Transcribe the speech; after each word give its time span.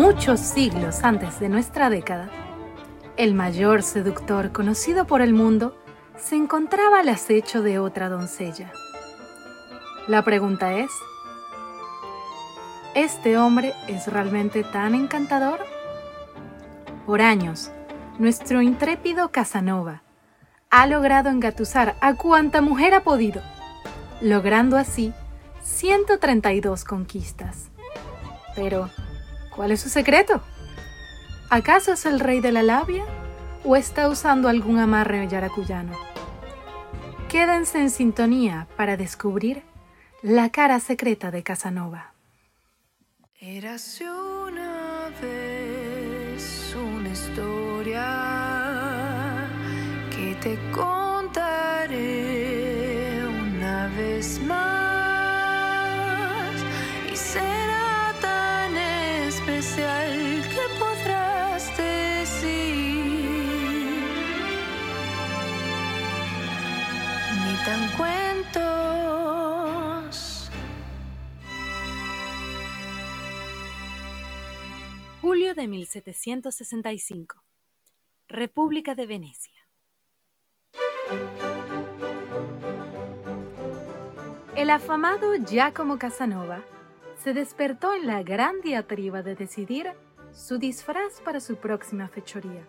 Muchos 0.00 0.40
siglos 0.40 1.04
antes 1.04 1.40
de 1.40 1.50
nuestra 1.50 1.90
década, 1.90 2.30
el 3.18 3.34
mayor 3.34 3.82
seductor 3.82 4.50
conocido 4.50 5.06
por 5.06 5.20
el 5.20 5.34
mundo 5.34 5.76
se 6.16 6.36
encontraba 6.36 7.00
al 7.00 7.10
acecho 7.10 7.60
de 7.60 7.78
otra 7.78 8.08
doncella. 8.08 8.72
La 10.08 10.24
pregunta 10.24 10.72
es, 10.72 10.90
¿este 12.94 13.36
hombre 13.36 13.74
es 13.88 14.06
realmente 14.06 14.64
tan 14.64 14.94
encantador? 14.94 15.60
Por 17.04 17.20
años, 17.20 17.70
nuestro 18.18 18.62
intrépido 18.62 19.30
Casanova 19.30 20.02
ha 20.70 20.86
logrado 20.86 21.28
engatusar 21.28 21.94
a 22.00 22.14
cuanta 22.14 22.62
mujer 22.62 22.94
ha 22.94 23.02
podido, 23.02 23.42
logrando 24.22 24.78
así 24.78 25.12
132 25.60 26.84
conquistas. 26.84 27.68
Pero, 28.56 28.88
¿cuál 29.54 29.72
es 29.72 29.80
su 29.80 29.88
secreto? 29.88 30.42
¿Acaso 31.50 31.92
es 31.92 32.06
el 32.06 32.20
rey 32.20 32.40
de 32.40 32.52
la 32.52 32.62
labia 32.62 33.04
o 33.64 33.76
está 33.76 34.08
usando 34.08 34.48
algún 34.48 34.78
amarre 34.78 35.26
yaracuyano? 35.28 35.98
Quédense 37.28 37.80
en 37.80 37.90
sintonía 37.90 38.66
para 38.76 38.96
descubrir 38.96 39.62
la 40.22 40.50
cara 40.50 40.80
secreta 40.80 41.30
de 41.30 41.42
Casanova. 41.42 42.12
Érase 43.40 44.04
una 44.10 45.08
vez 45.22 46.74
una 46.76 47.08
historia 47.08 48.06
que 50.10 50.34
te 50.42 50.58
de 75.60 75.68
1765. 75.68 77.44
República 78.28 78.94
de 78.94 79.04
Venecia. 79.04 79.68
El 84.56 84.70
afamado 84.70 85.34
Giacomo 85.44 85.98
Casanova 85.98 86.64
se 87.22 87.34
despertó 87.34 87.92
en 87.92 88.06
la 88.06 88.22
gran 88.22 88.62
diatriba 88.62 89.22
de 89.22 89.34
decidir 89.34 89.92
su 90.32 90.56
disfraz 90.56 91.20
para 91.20 91.40
su 91.40 91.56
próxima 91.56 92.08
fechoría. 92.08 92.66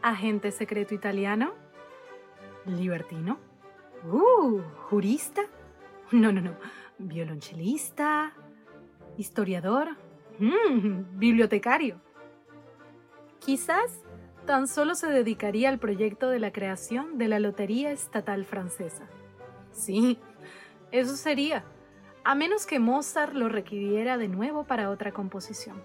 ¿Agente 0.00 0.50
secreto 0.50 0.94
italiano? 0.94 1.52
¿Libertino? 2.64 3.38
Uh, 4.10 4.62
¿Jurista? 4.88 5.42
No, 6.10 6.32
no, 6.32 6.40
no. 6.40 6.56
¿Violonchelista? 6.96 8.32
¿Historiador? 9.18 10.03
Mm, 10.38 11.18
¿Bibliotecario? 11.18 12.00
Quizás 13.38 14.00
tan 14.46 14.68
solo 14.68 14.94
se 14.94 15.08
dedicaría 15.08 15.68
al 15.68 15.78
proyecto 15.78 16.28
de 16.28 16.38
la 16.38 16.52
creación 16.52 17.18
de 17.18 17.28
la 17.28 17.38
Lotería 17.38 17.92
Estatal 17.92 18.44
Francesa. 18.44 19.08
Sí, 19.72 20.18
eso 20.90 21.16
sería, 21.16 21.64
a 22.24 22.34
menos 22.34 22.66
que 22.66 22.78
Mozart 22.78 23.34
lo 23.34 23.48
requiriera 23.48 24.18
de 24.18 24.28
nuevo 24.28 24.64
para 24.64 24.90
otra 24.90 25.12
composición. 25.12 25.82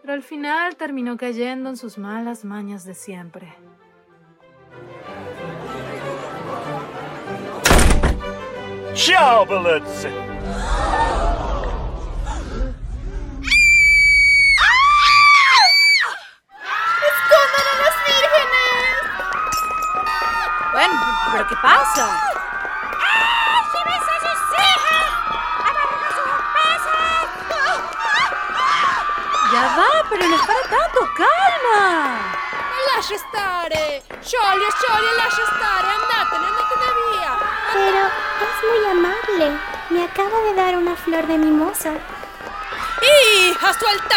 Pero 0.00 0.12
al 0.12 0.22
final 0.22 0.76
terminó 0.76 1.16
cayendo 1.16 1.68
en 1.70 1.76
sus 1.76 1.96
malas 1.96 2.44
mañas 2.44 2.84
de 2.84 2.94
siempre 2.94 3.54
bellezze! 9.62 10.08
¡Escondan 17.08 17.66
a 17.68 17.74
las 17.82 17.96
vírgenes! 18.06 18.96
Bueno, 20.72 21.21
¿pero 21.32 21.48
qué 21.48 21.56
pasa? 21.56 22.28
Ya 29.52 29.76
va, 29.76 30.08
pero 30.08 30.28
no 30.28 30.34
es 30.34 30.42
para 30.42 30.62
tanto, 30.62 31.00
calma. 31.16 32.16
¡Lascia 32.94 33.18
stare! 33.18 34.02
Scioglie, 34.22 34.70
scioglie, 34.72 35.12
lascia 35.16 35.44
stare! 35.46 35.88
Andatene, 35.88 36.46
andatene 36.46 36.88
via! 37.12 37.32
Pero 37.74 38.00
es 38.46 38.56
muy 38.68 38.90
amable. 38.90 39.60
Me 39.90 40.04
acaba 40.04 40.38
de 40.40 40.54
dar 40.54 40.76
una 40.76 40.96
flor 40.96 41.26
de 41.26 41.36
mimosa. 41.36 41.92
¡Hija, 43.02 43.74
suelta 43.74 44.16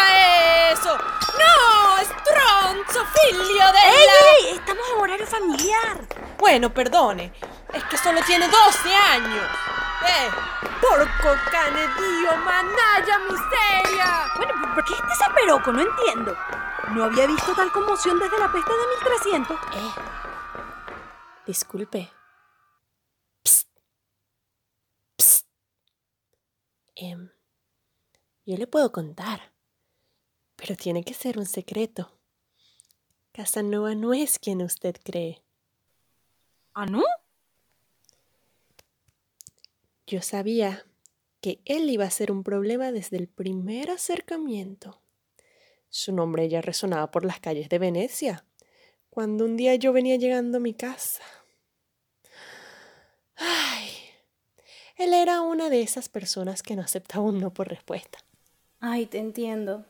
eso! 0.72 0.96
¡No! 0.96 1.98
¡Stronzo, 2.02 3.04
figlio 3.12 3.72
de 3.72 3.78
¡Ey, 3.78 4.06
la... 4.06 4.12
ey, 4.12 4.46
ey! 4.46 4.56
Estamos 4.56 4.86
en 4.90 5.00
horario 5.00 5.26
familiar. 5.26 6.15
Bueno, 6.38 6.72
perdone. 6.72 7.32
Es 7.72 7.84
que 7.84 7.96
solo 7.96 8.20
tiene 8.26 8.46
12 8.48 8.94
años. 8.94 9.50
¡Eh! 10.06 10.30
¡Porco 10.80 11.34
cane 11.50 11.80
dio, 11.98 12.36
manalla 12.38 13.18
miseria! 13.20 14.32
Bueno, 14.36 14.74
¿por 14.74 14.84
qué 14.84 14.94
este 14.94 15.14
zaperoco? 15.16 15.72
No 15.72 15.80
entiendo. 15.80 16.36
No 16.90 17.04
había 17.04 17.26
visto 17.26 17.54
tal 17.54 17.72
conmoción 17.72 18.18
desde 18.18 18.38
la 18.38 18.52
peste 18.52 18.70
de 18.70 18.86
1300. 19.00 19.58
Eh. 19.74 19.94
Disculpe. 21.46 22.12
Psst. 23.44 23.68
Psst. 25.18 25.46
Em, 26.94 27.30
yo 28.44 28.56
le 28.56 28.66
puedo 28.66 28.92
contar, 28.92 29.52
pero 30.54 30.76
tiene 30.76 31.02
que 31.04 31.14
ser 31.14 31.38
un 31.38 31.46
secreto. 31.46 32.20
Casanova 33.32 33.94
no 33.94 34.14
es 34.14 34.38
quien 34.38 34.62
usted 34.62 34.96
cree. 35.02 35.45
¿Ah, 36.78 36.84
no? 36.84 37.02
Yo 40.06 40.20
sabía 40.20 40.84
que 41.40 41.62
él 41.64 41.88
iba 41.88 42.04
a 42.04 42.10
ser 42.10 42.30
un 42.30 42.44
problema 42.44 42.92
desde 42.92 43.16
el 43.16 43.28
primer 43.28 43.88
acercamiento. 43.88 45.00
Su 45.88 46.12
nombre 46.12 46.50
ya 46.50 46.60
resonaba 46.60 47.10
por 47.10 47.24
las 47.24 47.40
calles 47.40 47.70
de 47.70 47.78
Venecia, 47.78 48.44
cuando 49.08 49.46
un 49.46 49.56
día 49.56 49.74
yo 49.76 49.94
venía 49.94 50.16
llegando 50.16 50.58
a 50.58 50.60
mi 50.60 50.74
casa. 50.74 51.22
Ay, 53.36 53.88
él 54.96 55.14
era 55.14 55.40
una 55.40 55.70
de 55.70 55.80
esas 55.80 56.10
personas 56.10 56.62
que 56.62 56.76
no 56.76 56.82
aceptaba 56.82 57.24
un 57.24 57.40
no 57.40 57.54
por 57.54 57.68
respuesta. 57.68 58.18
Ay, 58.80 59.06
te 59.06 59.16
entiendo. 59.16 59.86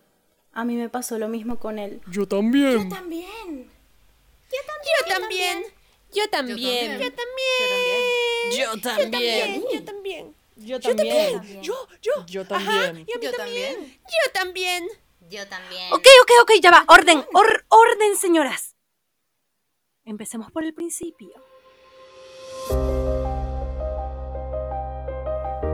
A 0.53 0.65
mí 0.65 0.77
me 0.77 0.89
pasó 0.89 1.19
lo 1.19 1.27
mismo 1.27 1.59
con 1.59 1.81
él. 1.81 2.01
Yo 2.13 2.29
también. 2.29 2.89
También. 2.89 3.27
Yo 3.27 4.59
también. 4.69 4.95
Yo 5.09 5.19
también. 5.19 5.76
Yo 6.17 6.31
también. 6.31 6.99
Yo 6.99 7.13
también. 7.13 7.55
Yo 8.57 8.81
también. 8.81 10.35
Yo 10.57 10.81
también. 10.81 11.63
Yo, 11.63 11.75
yo. 12.01 12.13
Yo 12.27 12.41
Ajá, 12.43 12.49
también. 12.49 13.07
Yo 13.07 13.31
también. 13.33 13.75
también. 13.77 14.01
Yo 14.07 14.33
también. 14.33 14.89
Yo 15.29 15.47
también. 15.49 15.93
Ok, 15.93 16.07
ok, 16.23 16.31
ok, 16.43 16.53
ya 16.63 16.71
va. 16.71 16.85
Orden, 16.89 17.23
or- 17.35 17.67
orden, 17.69 18.17
señoras. 18.17 18.75
Empecemos 20.07 20.51
por 20.53 20.65
el 20.65 20.73
principio. 20.73 21.29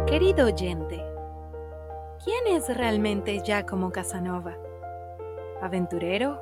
Querido 0.07 0.47
oyente, 0.47 1.03
¿quién 2.25 2.47
es 2.49 2.69
realmente 2.77 3.41
Giacomo 3.45 3.93
Casanova? 3.93 4.57
¿Aventurero? 5.63 6.41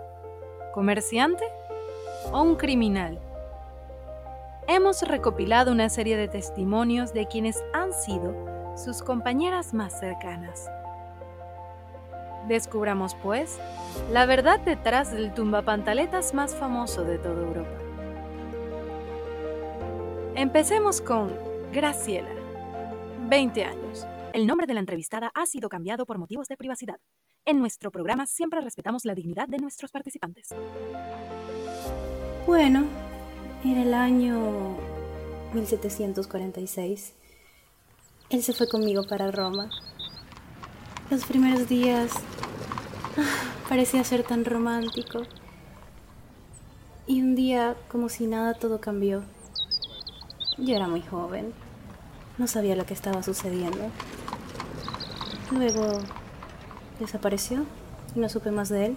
¿Comerciante? 0.73 1.45
¿O 2.33 2.43
un 2.43 2.57
criminal? 2.57 3.21
Hemos 4.73 5.03
recopilado 5.03 5.73
una 5.73 5.89
serie 5.89 6.17
de 6.17 6.29
testimonios 6.29 7.13
de 7.13 7.27
quienes 7.27 7.61
han 7.73 7.93
sido 7.93 8.77
sus 8.77 9.03
compañeras 9.03 9.75
más 9.75 9.99
cercanas. 9.99 10.71
Descubramos, 12.47 13.17
pues, 13.21 13.59
la 14.13 14.27
verdad 14.27 14.61
detrás 14.61 15.11
del 15.11 15.35
tumbapantaletas 15.35 16.35
más 16.35 16.55
famoso 16.55 17.03
de 17.03 17.19
toda 17.19 17.43
Europa. 17.43 17.77
Empecemos 20.37 21.01
con 21.01 21.33
Graciela, 21.73 22.31
20 23.29 23.65
años. 23.65 24.07
El 24.33 24.47
nombre 24.47 24.69
de 24.69 24.75
la 24.75 24.81
entrevistada 24.81 25.33
ha 25.35 25.47
sido 25.47 25.69
cambiado 25.69 26.07
por 26.07 26.17
motivos 26.17 26.47
de 26.47 26.57
privacidad. 26.57 27.01
En 27.45 27.59
nuestro 27.59 27.91
programa 27.91 28.25
siempre 28.25 28.61
respetamos 28.61 29.05
la 29.05 29.17
dignidad 29.17 29.49
de 29.49 29.59
nuestros 29.59 29.91
participantes. 29.91 30.51
Bueno, 32.47 33.10
era 33.65 33.83
el 33.83 33.95
año 33.95 34.77
1746. 35.53 37.13
Él 38.31 38.43
se 38.43 38.53
fue 38.53 38.69
conmigo 38.69 39.07
para 39.07 39.31
Roma. 39.31 39.71
Los 41.11 41.25
primeros 41.25 41.69
días 41.69 42.13
ah, 43.19 43.69
parecía 43.69 44.03
ser 44.05 44.23
tan 44.23 44.45
romántico. 44.45 45.23
Y 47.07 47.21
un 47.21 47.35
día, 47.35 47.77
como 47.91 48.09
si 48.09 48.27
nada, 48.27 48.55
todo 48.55 48.81
cambió. 48.81 49.23
Yo 50.57 50.77
era 50.77 50.89
muy 50.89 51.03
joven. 51.03 51.53
No 52.39 52.47
sabía 52.47 52.77
lo 52.77 52.87
que 52.87 52.95
estaba 52.95 53.23
sucediendo. 53.23 53.91
Luego 55.51 55.99
desapareció 56.99 57.67
y 58.15 58.21
no 58.21 58.29
supe 58.29 58.51
más 58.53 58.69
de 58.69 58.87
él. 58.87 58.97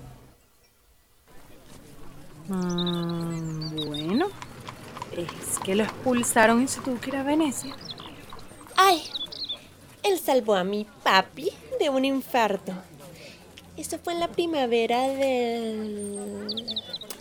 Mm, 2.49 3.87
bueno, 3.87 4.27
es 5.19 5.59
que 5.63 5.75
lo 5.75 5.83
expulsaron 5.83 6.63
y 6.63 6.67
se 6.67 6.81
tuvo 6.81 6.99
que 6.99 7.09
ir 7.09 7.15
a 7.17 7.23
Venecia. 7.23 7.75
¡Ay! 8.75 9.03
Él 10.03 10.19
salvó 10.19 10.55
a 10.55 10.63
mi 10.63 10.85
papi 11.03 11.49
de 11.79 11.89
un 11.89 12.05
infarto. 12.05 12.73
Eso 13.77 13.97
fue 13.99 14.13
en 14.13 14.19
la 14.19 14.27
primavera 14.27 15.07
del... 15.07 16.47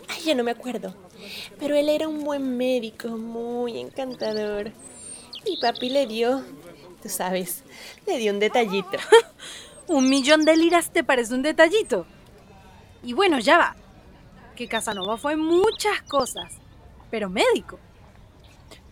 Ay, 0.09 0.23
ya 0.25 0.35
no 0.35 0.45
me 0.45 0.51
acuerdo. 0.51 0.95
Pero 1.59 1.77
él 1.77 1.89
era 1.89 2.09
un 2.09 2.25
buen 2.25 2.57
médico, 2.57 3.09
muy 3.09 3.79
encantador. 3.79 4.73
Mi 5.47 5.57
papi 5.57 5.91
le 5.91 6.07
dio, 6.07 6.43
tú 7.03 7.09
sabes, 7.09 7.63
le 8.07 8.19
dio 8.19 8.33
un 8.33 8.41
detallito. 8.41 8.99
¿Un 9.89 10.09
millón 10.09 10.45
de 10.45 10.57
liras 10.57 10.93
te 10.93 11.05
parece 11.05 11.35
un 11.35 11.43
detallito? 11.43 12.07
Y 13.03 13.13
bueno, 13.13 13.39
ya 13.39 13.59
va. 13.59 13.77
Que 14.57 14.69
Casanova 14.69 15.17
fue 15.17 15.37
muchas 15.37 16.03
cosas, 16.03 16.53
pero 17.13 17.29
médico. 17.29 17.79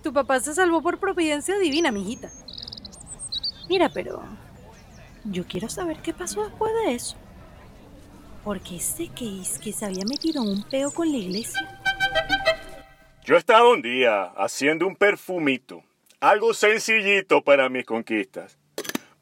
Tu 0.02 0.12
papá 0.12 0.38
se 0.40 0.54
salvó 0.54 0.82
por 0.82 0.98
providencia 0.98 1.58
divina, 1.58 1.90
mijita. 1.90 2.30
Mira, 3.68 3.88
pero 3.88 4.22
yo 5.24 5.44
quiero 5.48 5.70
saber 5.70 6.00
qué 6.02 6.12
pasó 6.12 6.44
después 6.44 6.70
de 6.84 6.94
eso. 6.94 7.16
Porque 8.44 8.76
ese 8.76 9.08
que 9.08 9.40
es 9.40 9.58
que 9.58 9.72
se 9.72 9.86
había 9.86 10.04
metido 10.04 10.42
un 10.42 10.62
peo 10.64 10.90
con 10.90 11.10
la 11.10 11.16
iglesia. 11.16 11.80
Yo 13.24 13.36
estaba 13.38 13.68
un 13.70 13.80
día 13.80 14.24
haciendo 14.36 14.86
un 14.86 14.96
perfumito, 14.96 15.82
algo 16.20 16.52
sencillito 16.52 17.42
para 17.42 17.70
mis 17.70 17.86
conquistas. 17.86 18.58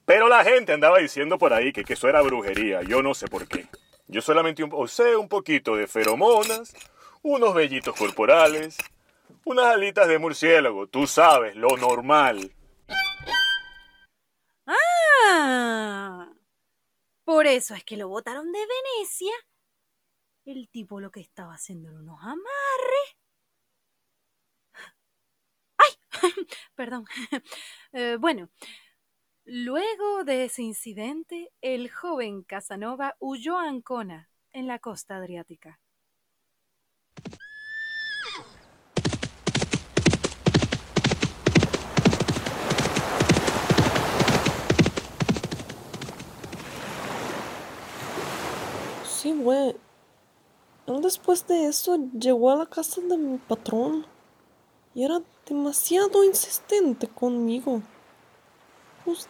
Pero 0.06 0.28
la 0.28 0.42
gente 0.42 0.72
andaba 0.72 0.98
diciendo 0.98 1.38
por 1.38 1.52
ahí 1.52 1.72
que, 1.72 1.84
eso 1.86 2.08
era 2.08 2.20
brujería, 2.22 2.82
yo 2.82 3.00
no 3.02 3.14
sé 3.14 3.28
por 3.28 3.46
qué. 3.46 3.66
Yo 4.08 4.22
solamente 4.22 4.64
usé 4.64 5.14
un 5.14 5.28
poquito 5.28 5.76
de 5.76 5.86
feromonas, 5.86 6.74
unos 7.22 7.54
vellitos 7.54 7.96
corporales, 7.96 8.76
unas 9.44 9.66
alitas 9.66 10.08
de 10.08 10.18
murciélago, 10.18 10.86
tú 10.86 11.06
sabes, 11.06 11.56
lo 11.56 11.76
normal. 11.76 12.52
Ah, 14.66 16.30
por 17.24 17.46
eso 17.46 17.74
es 17.74 17.84
que 17.84 17.96
lo 17.96 18.08
botaron 18.08 18.52
de 18.52 18.58
Venecia. 18.58 19.32
El 20.44 20.68
tipo 20.70 21.00
lo 21.00 21.10
que 21.10 21.20
estaba 21.20 21.54
haciendo 21.54 21.90
era 21.90 21.98
unos 21.98 22.20
amarres. 22.22 23.16
¡Ay! 25.76 25.92
Perdón. 26.74 27.04
Eh, 27.92 28.16
bueno, 28.20 28.50
luego 29.44 30.24
de 30.24 30.44
ese 30.44 30.62
incidente, 30.62 31.50
el 31.62 31.90
joven 31.90 32.42
Casanova 32.42 33.16
huyó 33.18 33.58
a 33.58 33.68
Ancona, 33.68 34.30
en 34.52 34.66
la 34.66 34.78
costa 34.78 35.16
adriática. 35.16 35.80
Después 51.08 51.46
de 51.46 51.66
eso 51.66 51.96
llegó 52.18 52.50
a 52.50 52.56
la 52.56 52.66
casa 52.66 53.00
de 53.00 53.16
mi 53.16 53.38
patrón 53.38 54.06
y 54.94 55.04
era 55.04 55.22
demasiado 55.46 56.22
insistente 56.22 57.08
conmigo. 57.08 57.80
Us- 59.06 59.26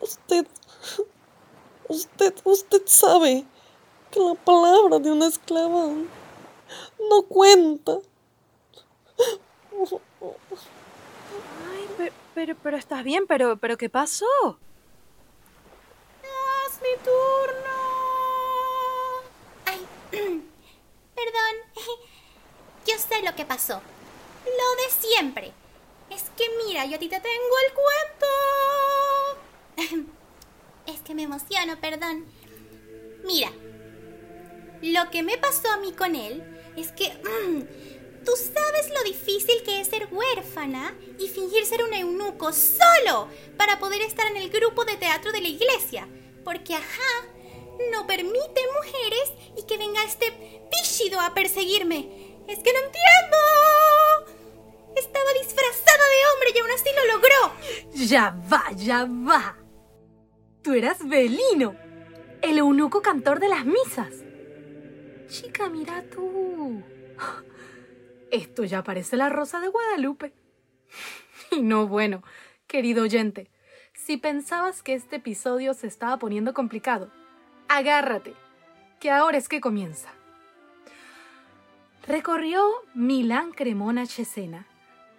Usted, 0.00 0.46
usted, 1.88 2.34
usted 2.42 2.82
sabe 2.86 3.44
que 4.10 4.18
la 4.18 4.34
palabra 4.34 4.98
de 4.98 5.12
una 5.12 5.26
esclava 5.26 5.88
no 7.08 7.22
cuenta. 7.28 7.98
Ay, 11.70 11.86
pero, 11.96 12.14
pero, 12.34 12.56
pero 12.62 12.76
estás 12.76 13.04
bien, 13.04 13.26
pero, 13.28 13.56
pero 13.58 13.76
¿qué 13.76 13.88
pasó? 13.90 14.24
¡Es 16.66 16.80
mi 16.80 16.94
turno! 17.04 17.79
Perdón. 21.14 21.54
Yo 22.86 22.94
sé 22.98 23.22
lo 23.22 23.34
que 23.36 23.44
pasó. 23.44 23.80
Lo 24.44 24.82
de 24.82 24.90
siempre. 24.90 25.52
Es 26.10 26.24
que 26.36 26.44
mira, 26.66 26.86
yo 26.86 26.96
a 26.96 26.98
ti 26.98 27.08
te 27.08 27.20
tengo 27.20 27.56
el 27.66 27.72
cuento. 29.86 30.10
Es 30.86 31.00
que 31.02 31.14
me 31.14 31.22
emociono, 31.22 31.78
perdón. 31.80 32.24
Mira, 33.22 33.52
lo 34.82 35.10
que 35.10 35.22
me 35.22 35.38
pasó 35.38 35.70
a 35.70 35.76
mí 35.76 35.92
con 35.92 36.16
él 36.16 36.42
es 36.76 36.90
que... 36.92 37.10
mm, 37.10 37.62
Tú 38.24 38.32
sabes 38.36 38.90
lo 38.90 39.02
difícil 39.02 39.62
que 39.62 39.80
es 39.80 39.88
ser 39.88 40.08
huérfana 40.10 40.94
y 41.18 41.28
fingir 41.28 41.64
ser 41.64 41.82
un 41.82 41.94
eunuco 41.94 42.52
solo 42.52 43.28
para 43.56 43.78
poder 43.78 44.02
estar 44.02 44.26
en 44.26 44.36
el 44.36 44.50
grupo 44.50 44.84
de 44.84 44.96
teatro 44.96 45.32
de 45.32 45.40
la 45.40 45.48
iglesia. 45.48 46.06
Porque, 46.44 46.74
ajá, 46.74 47.26
no 47.92 48.06
permite 48.06 48.60
mujeres 48.76 49.32
y 49.56 49.66
que 49.66 49.78
venga 49.78 50.04
este 50.04 50.32
píchido 50.70 51.20
a 51.20 51.34
perseguirme. 51.34 52.30
Es 52.48 52.58
que 52.58 52.72
no 52.72 52.78
entiendo. 52.78 53.36
Estaba 54.96 55.32
disfrazada 55.32 56.04
de 56.08 56.26
hombre 56.32 56.50
y 56.54 56.58
aún 56.58 56.70
así 56.70 56.90
lo 56.96 57.14
logró. 57.14 57.52
Ya 57.92 58.36
va, 58.52 58.64
ya 58.76 59.04
va. 59.04 59.56
Tú 60.62 60.74
eras 60.74 61.06
Belino, 61.08 61.76
el 62.42 62.58
eunuco 62.58 63.00
cantor 63.00 63.40
de 63.40 63.48
las 63.48 63.64
misas. 63.64 64.12
Chica, 65.28 65.68
mira 65.68 66.02
tú. 66.10 66.82
Esto 68.30 68.64
ya 68.64 68.82
parece 68.82 69.16
la 69.16 69.28
rosa 69.28 69.60
de 69.60 69.68
Guadalupe. 69.68 70.34
Y 71.50 71.62
no, 71.62 71.86
bueno, 71.86 72.22
querido 72.66 73.04
oyente, 73.04 73.50
si 73.92 74.16
pensabas 74.16 74.82
que 74.82 74.94
este 74.94 75.16
episodio 75.16 75.74
se 75.74 75.86
estaba 75.86 76.18
poniendo 76.18 76.54
complicado, 76.54 77.10
agárrate, 77.70 78.34
que 78.98 79.10
ahora 79.10 79.38
es 79.38 79.48
que 79.48 79.60
comienza. 79.60 80.10
Recorrió 82.06 82.68
Milán, 82.94 83.52
Cremona, 83.52 84.06
Cesena, 84.06 84.66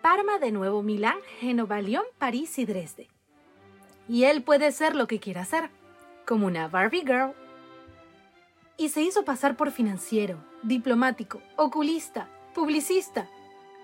Parma 0.01 0.38
de 0.38 0.51
nuevo, 0.51 0.84
Milán, 0.84 1.17
Génova, 1.39 1.81
Lyon, 1.81 2.03
París 2.17 2.60
y 2.60 2.65
Dresde. 2.65 3.08
Y 4.10 4.25
él 4.25 4.43
puede 4.43 4.72
ser 4.74 4.96
lo 4.96 5.08
que 5.08 5.20
quiera 5.20 5.46
ser, 5.46 5.70
como 6.25 6.48
una 6.48 6.67
Barbie 6.67 7.01
Girl. 7.01 7.34
Y 8.77 8.89
se 8.89 9.01
hizo 9.01 9.24
pasar 9.24 9.55
por 9.55 9.72
financiero, 9.72 10.43
diplomático, 10.63 11.41
oculista, 11.55 12.27
publicista. 12.53 13.29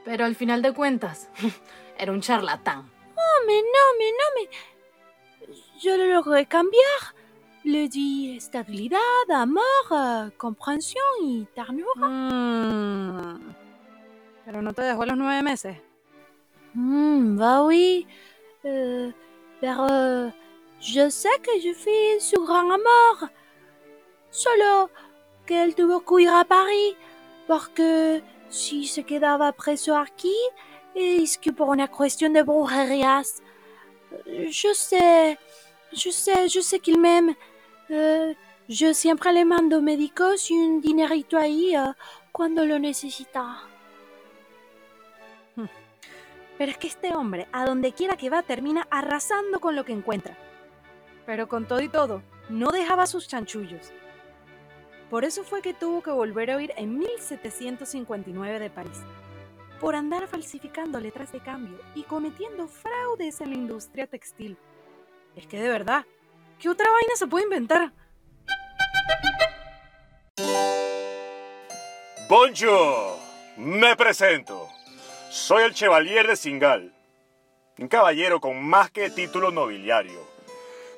Pero 0.03 0.25
al 0.25 0.36
final 0.36 0.62
de 0.62 0.74
cuentas, 0.74 1.29
era 1.97 2.12
un 2.12 2.21
charlatán. 2.21 2.89
Non, 3.15 3.45
mais 3.47 3.63
non, 3.63 4.29
mais 4.36 4.50
je 5.79 5.97
le 5.97 6.13
logré 6.13 6.45
cambiar. 6.45 7.15
Le 7.64 7.90
di 7.90 8.38
estabilidad, 8.38 9.00
amor, 9.30 9.64
euh, 9.92 10.30
comprensión 10.38 11.04
y 11.24 11.46
ternura. 11.54 12.08
Mm. 12.08 13.56
Pero 14.46 14.62
no 14.62 14.74
te 14.74 14.84
dejó 14.84 15.06
los 15.06 15.18
nueve 15.18 15.44
meses. 15.44 15.78
Hmm, 16.74 17.38
bah 17.38 17.64
oui. 17.64 18.08
Euh, 18.64 19.12
pero 19.60 19.88
euh, 19.90 20.30
je 20.80 21.10
sais 21.10 21.38
que 21.42 21.60
je 21.60 21.74
fui 21.74 22.22
su 22.22 22.40
gran 22.46 22.72
amor. 22.72 23.30
Solo 24.30 24.90
que 25.46 25.64
él 25.64 25.76
tuvo 25.76 26.02
que 26.06 26.24
ir 26.24 26.30
a 26.30 26.44
París 26.44 26.96
porque 27.48 28.22
si 28.50 28.88
se 28.88 29.04
quedaba 29.04 29.52
preso 29.52 29.98
aquí 29.98 30.36
es 30.94 31.38
que 31.38 31.52
por 31.52 31.70
una 31.70 31.88
cuestión 31.88 32.34
de 32.34 32.44
brujerías. 32.44 33.42
Je 34.26 34.74
sais, 34.74 35.38
je 35.94 36.10
sais, 36.10 36.48
je 36.48 36.60
sais 36.60 36.79
qu'il 36.79 37.00
m'aime. 37.00 37.36
Euh, 37.91 38.34
je 38.70 38.94
siempre 38.94 39.32
le 39.32 39.46
mando 39.46 39.82
médicos 39.82 40.51
y 40.51 40.56
un 40.56 40.82
dinerito 40.82 41.38
ahí 41.38 41.75
euh, 41.75 41.94
cuando 42.32 42.65
lo 42.65 42.79
necesita. 42.79 43.62
Hmm. 45.56 45.67
Pero 46.58 46.72
es 46.72 46.77
que 46.77 46.88
este 46.88 47.15
hombre, 47.15 47.48
a 47.53 47.65
donde 47.65 47.94
quiera 47.94 48.17
que 48.17 48.29
va, 48.29 48.44
termina 48.44 48.86
arrasando 48.91 49.60
con 49.60 49.75
lo 49.75 49.86
que 49.86 49.94
encuentra. 49.94 50.38
Pero 51.25 51.48
con 51.48 51.65
todo 51.65 51.82
y 51.82 51.89
todo, 51.89 52.22
no 52.50 52.72
dejaba 52.72 53.08
sus 53.08 53.27
chanchullos. 53.27 53.91
Por 55.10 55.24
eso 55.24 55.44
fue 55.44 55.62
que 55.62 55.74
tuvo 55.74 56.01
que 56.03 56.12
volver 56.12 56.51
a 56.51 56.58
huir 56.58 56.74
en 56.75 56.98
1759 56.98 58.60
de 58.60 58.70
París, 58.70 59.00
por 59.79 59.96
andar 59.96 60.27
falsificando 60.27 61.00
letras 61.00 61.32
de 61.32 61.39
cambio 61.39 61.79
y 61.96 62.03
cometiendo 62.03 62.67
fraudes 62.67 63.39
en 63.39 63.51
la 63.51 63.56
industria 63.56 64.08
textil. 64.08 64.58
Es 65.38 65.48
que 65.48 65.62
de 65.62 65.70
verdad, 65.70 66.03
¿Qué 66.60 66.70
otra 66.70 66.89
vaina 66.89 67.15
se 67.15 67.27
puede 67.27 67.44
inventar? 67.44 67.91
Bonjour, 72.27 73.17
me 73.58 73.96
presento. 73.96 74.67
Soy 75.29 75.63
el 75.63 75.74
Chevalier 75.75 76.25
de 76.27 76.36
Singal, 76.36 76.94
un 77.77 77.88
caballero 77.88 78.41
con 78.41 78.63
más 78.63 78.89
que 78.89 79.12
título 79.12 79.51
nobiliario, 79.51 80.20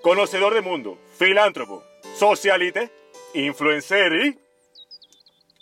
conocedor 0.01 0.53
de 0.53 0.61
mundo, 0.61 0.97
filántropo, 1.17 1.83
socialite, 2.15 2.89
influencer 3.33 4.13
y 4.13 4.39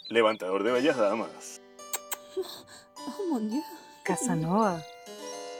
levantador 0.09 0.61
de 0.63 0.73
bellas 0.73 0.97
damas. 0.97 1.59
Casanova. 4.03 4.83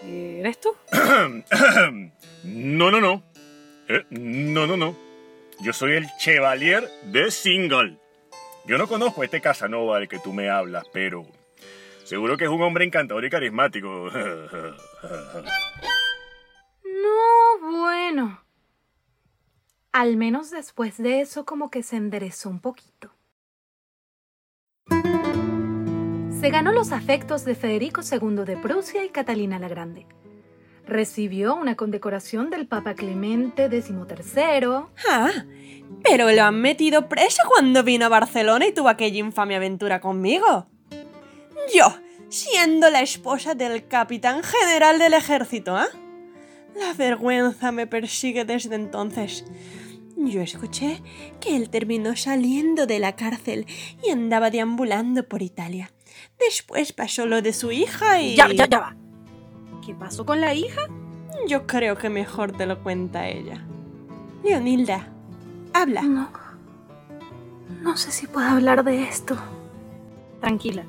¿Eres 0.03 0.59
tú? 0.59 0.75
No, 2.43 2.91
no, 2.91 3.01
no. 3.01 3.23
Eh, 3.89 4.05
no, 4.09 4.67
no, 4.67 4.77
no. 4.77 4.95
Yo 5.59 5.73
soy 5.73 5.93
el 5.93 6.07
Chevalier 6.17 6.87
de 7.05 7.29
Singal. 7.31 7.99
Yo 8.65 8.77
no 8.77 8.87
conozco 8.87 9.21
a 9.21 9.25
este 9.25 9.41
Casanova 9.41 9.99
del 9.99 10.07
que 10.07 10.19
tú 10.19 10.31
me 10.31 10.49
hablas, 10.49 10.85
pero 10.93 11.25
seguro 12.05 12.37
que 12.37 12.45
es 12.45 12.49
un 12.49 12.61
hombre 12.61 12.85
encantador 12.85 13.25
y 13.25 13.29
carismático. 13.29 14.09
No, 16.83 17.69
bueno. 17.69 18.41
Al 19.91 20.17
menos 20.17 20.49
después 20.49 20.97
de 20.97 21.21
eso 21.21 21.45
como 21.45 21.69
que 21.69 21.83
se 21.83 21.95
enderezó 21.95 22.49
un 22.49 22.59
poquito. 22.59 23.11
Se 26.39 26.51
ganó 26.51 26.71
los 26.71 26.91
afectos 26.91 27.45
de 27.45 27.55
Federico 27.55 28.01
II 28.01 28.45
de 28.45 28.57
Prusia 28.57 29.03
y 29.03 29.09
Catalina 29.09 29.57
la 29.57 29.67
Grande. 29.67 30.05
Recibió 30.85 31.55
una 31.55 31.75
condecoración 31.75 32.51
del 32.51 32.67
Papa 32.67 32.93
Clemente 32.93 33.67
XIII. 33.69 34.85
Ah, 35.09 35.31
pero 36.03 36.31
lo 36.31 36.43
han 36.43 36.61
metido 36.61 37.09
preso 37.09 37.41
cuando 37.47 37.83
vino 37.83 38.05
a 38.05 38.09
Barcelona 38.09 38.67
y 38.67 38.71
tuvo 38.71 38.87
aquella 38.87 39.17
infame 39.17 39.55
aventura 39.55 39.99
conmigo. 39.99 40.67
Yo, 41.73 41.95
siendo 42.29 42.91
la 42.91 43.01
esposa 43.01 43.55
del 43.55 43.87
capitán 43.87 44.43
general 44.43 44.99
del 44.99 45.15
ejército, 45.15 45.75
¿ah? 45.75 45.87
La 46.75 46.93
vergüenza 46.93 47.71
me 47.71 47.87
persigue 47.87 48.45
desde 48.45 48.75
entonces. 48.75 49.43
Yo 50.15 50.41
escuché 50.41 51.01
que 51.41 51.55
él 51.55 51.71
terminó 51.71 52.15
saliendo 52.15 52.85
de 52.85 52.99
la 52.99 53.15
cárcel 53.15 53.65
y 54.03 54.11
andaba 54.11 54.51
deambulando 54.51 55.27
por 55.27 55.41
Italia. 55.41 55.91
Después 56.39 56.93
pasó 56.93 57.25
lo 57.25 57.41
de 57.41 57.53
su 57.53 57.71
hija 57.71 58.21
y... 58.21 58.35
Ya, 58.35 58.47
ya, 58.51 58.67
ya 58.67 58.79
va. 58.79 58.95
¿Qué 59.85 59.93
pasó 59.95 60.25
con 60.25 60.41
la 60.41 60.53
hija? 60.53 60.81
Yo 61.47 61.65
creo 61.67 61.97
que 61.97 62.09
mejor 62.09 62.51
te 62.51 62.65
lo 62.65 62.81
cuenta 62.83 63.27
ella. 63.27 63.63
Leonilda, 64.43 65.07
habla. 65.73 66.01
No. 66.01 66.29
No 67.81 67.95
sé 67.97 68.11
si 68.11 68.27
puedo 68.27 68.47
hablar 68.47 68.83
de 68.83 69.03
esto. 69.03 69.37
Tranquila. 70.41 70.83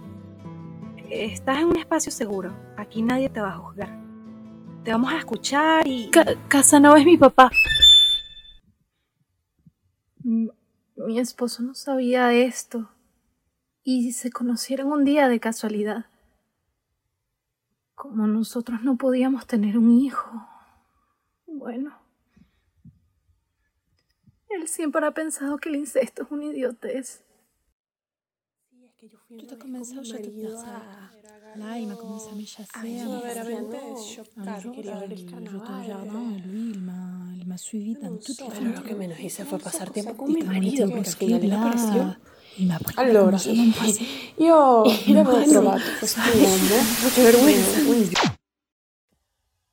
Estás 1.10 1.58
en 1.58 1.66
un 1.66 1.76
espacio 1.76 2.12
seguro. 2.12 2.52
Aquí 2.76 3.02
nadie 3.02 3.28
te 3.30 3.40
va 3.40 3.50
a 3.54 3.58
juzgar. 3.58 3.96
Te 4.84 4.92
vamos 4.92 5.12
a 5.12 5.18
escuchar 5.18 5.86
y... 5.86 6.10
Ca- 6.10 6.34
Casanova 6.48 6.98
es 6.98 7.04
mi 7.06 7.16
papá. 7.16 7.50
Mi 10.22 11.18
esposo 11.18 11.62
no 11.62 11.74
sabía 11.74 12.26
de 12.26 12.44
esto. 12.44 12.88
Y 13.90 14.12
se 14.12 14.30
conocieron 14.30 14.92
un 14.92 15.02
día 15.02 15.30
de 15.30 15.40
casualidad. 15.40 16.04
Como 17.94 18.26
nosotros 18.26 18.82
no 18.82 18.98
podíamos 18.98 19.46
tener 19.46 19.78
un 19.78 19.90
hijo. 19.90 20.46
Bueno. 21.46 21.98
Él 24.50 24.68
siempre 24.68 25.06
ha 25.06 25.12
pensado 25.12 25.56
que 25.56 25.70
el 25.70 25.76
incesto 25.76 26.24
es 26.24 26.30
una 26.30 26.44
idiotez. 26.44 27.24
Tout 29.38 29.52
a 29.52 29.58
commencé 29.58 29.96
au 29.96 30.04
château 30.04 30.32
de 30.32 30.42
Versailles. 30.42 31.08
Là, 31.56 31.78
il 31.78 31.88
m'a 31.88 31.96
commencé 31.96 32.28
à 32.30 32.34
me 32.34 32.44
chasser. 32.44 32.68
faire 32.72 33.22
veramente 33.22 34.02
chocar, 34.14 34.62
quería 34.70 34.98
ver 34.98 35.12
el 35.12 35.18
j'étais 35.18 35.34
au 35.34 35.60
carnaval. 35.60 36.42
lui, 36.46 36.70
il 36.72 36.80
m'a, 36.80 36.92
il 36.92 36.92
m'a 36.92 37.07
suivi 37.58 37.94
dans 37.94 38.18
toutes 38.18 38.40
les 38.40 38.48
Pero 38.48 38.72
lo 38.72 38.82
que 38.82 38.94
menos 38.94 39.18
hice 39.20 39.44
fue 39.44 39.58
pasar 39.58 39.90
tiempo 39.90 40.16
con 40.16 40.32
mi 40.32 40.42
marido, 40.42 40.88
porque 40.88 41.08
al 41.08 41.16
final 41.16 41.44
él 41.44 41.52
apareció. 41.52 42.16
il 42.58 42.66
m'a 42.66 42.78
pris, 42.78 42.94
il 42.96 43.00
a 43.00 43.02
Allora, 43.02 43.38
io 44.36 44.84
l'avevo 45.14 45.44
trovato 45.44 45.82
questo 45.98 46.20
uomo, 46.20 47.10
che 47.14 47.22
vergogna. 47.22 48.36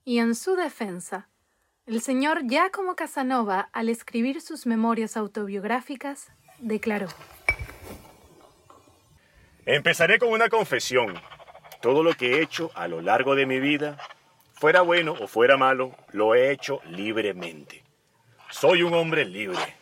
Y 0.03 0.19
en 0.19 0.35
su 0.35 0.55
defensa, 0.55 1.29
el 1.87 1.99
señor 2.01 2.45
Giacomo 2.47 2.95
Casanova, 2.95 3.69
al 3.73 3.89
escribir 3.89 4.39
sus 4.39 4.67
memorias 4.67 5.17
autobiográficas, 5.17 6.27
declaró. 6.59 7.07
Empezaré 9.65 10.19
con 10.19 10.29
una 10.29 10.47
confesión. 10.47 11.15
Todo 11.81 12.03
lo 12.03 12.13
que 12.13 12.35
he 12.35 12.41
hecho 12.43 12.69
a 12.75 12.87
lo 12.87 13.01
largo 13.01 13.35
de 13.35 13.47
mi 13.47 13.59
vida, 13.59 13.97
fuera 14.65 14.81
bueno 14.81 15.13
o 15.21 15.27
fuera 15.27 15.57
malo, 15.57 15.95
lo 16.11 16.33
he 16.33 16.51
hecho 16.51 16.81
libremente. 16.85 17.83
Soy 18.49 18.81
un 18.81 18.95
hombre 18.95 19.23
libre. 19.23 19.75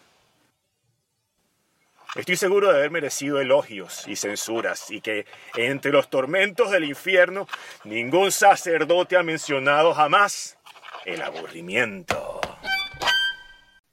Estoy 2.16 2.36
seguro 2.36 2.68
de 2.68 2.80
haber 2.80 2.92
merecido 2.92 3.40
elogios 3.40 4.06
y 4.10 4.18
censuras 4.18 4.92
y 4.92 5.00
que 5.00 5.26
entre 5.56 5.94
los 5.94 6.10
tormentos 6.10 6.70
del 6.70 6.84
infierno 6.84 7.48
ningún 7.86 8.30
sacerdote 8.34 9.16
ha 9.16 9.24
mencionado 9.24 9.94
jamás 9.94 10.58
el 11.06 11.22
aburrimiento. 11.22 12.42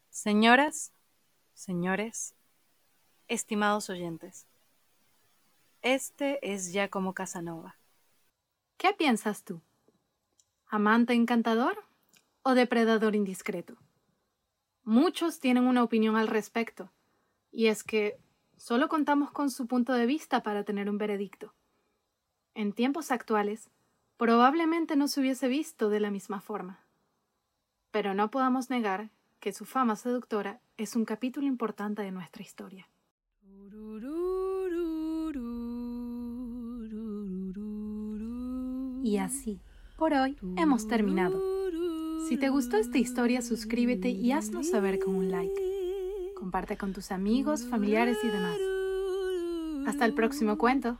Señoras, 0.09 0.93
señores, 1.55 2.35
estimados 3.29 3.91
oyentes, 3.91 4.49
este 5.83 6.41
es 6.43 6.73
Giacomo 6.73 7.15
Casanova. 7.15 7.79
¿Qué 8.77 8.93
piensas 8.93 9.45
tú? 9.45 9.63
¿Amante 10.73 11.15
encantador 11.15 11.83
o 12.45 12.55
depredador 12.55 13.17
indiscreto? 13.17 13.77
Muchos 14.85 15.41
tienen 15.41 15.65
una 15.65 15.83
opinión 15.83 16.15
al 16.15 16.29
respecto, 16.29 16.93
y 17.51 17.67
es 17.67 17.83
que 17.83 18.21
solo 18.57 18.89
contamos 18.89 19.33
con 19.33 19.51
su 19.51 19.67
punto 19.67 19.95
de 19.95 20.07
vista 20.07 20.45
para 20.45 20.63
tener 20.63 20.89
un 20.89 20.97
veredicto. 20.97 21.53
En 22.55 22.73
tiempos 22.73 23.11
actuales, 23.11 23.69
probablemente 24.17 24.95
no 24.95 25.09
se 25.09 25.19
hubiese 25.19 25.49
visto 25.49 25.89
de 25.89 25.99
la 25.99 26.13
misma 26.13 26.41
forma. 26.41 26.87
Pero 27.91 28.15
no 28.15 28.31
podamos 28.31 28.71
negar 28.71 29.11
que 29.41 29.53
su 29.53 29.65
fama 29.65 29.97
seductora 29.97 30.61
es 30.77 30.95
un 30.95 31.05
capítulo 31.05 31.49
importante 31.49 32.03
de 32.03 32.13
nuestra 32.13 32.45
historia. 32.45 32.89
Y 39.03 39.19
así, 39.19 39.61
por 40.01 40.15
hoy, 40.15 40.35
hemos 40.57 40.89
terminado. 40.89 41.39
Si 42.27 42.39
te 42.39 42.49
gustó 42.49 42.79
esta 42.79 42.97
historia, 42.97 43.43
suscríbete 43.43 44.09
y 44.09 44.33
haznos 44.33 44.71
saber 44.71 44.99
con 44.99 45.15
un 45.15 45.31
like. 45.31 46.33
Comparte 46.35 46.79
con 46.79 46.95
tus 46.95 47.13
amigos, 47.13 47.67
familiares 47.67 48.17
y 48.25 48.29
demás. 48.29 48.57
Hasta 49.87 50.07
el 50.07 50.15
próximo 50.15 50.57
cuento. 50.57 50.97